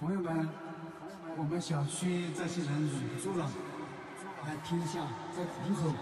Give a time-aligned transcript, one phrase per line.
[0.00, 0.48] 朋友们
[1.36, 3.50] 我们小区这些人忍不住了
[4.46, 5.00] 来听一下
[5.36, 5.92] 在狂吼